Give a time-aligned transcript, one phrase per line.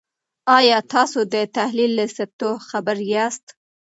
[0.57, 3.45] آیا تاسو د تحلیل له سطحو خبر یاست؟